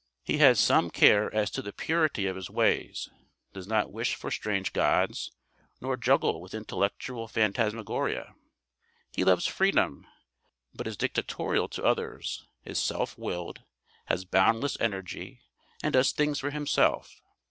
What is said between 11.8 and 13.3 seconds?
others, is self